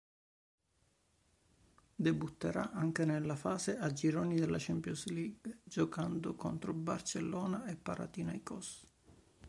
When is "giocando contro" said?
5.63-6.73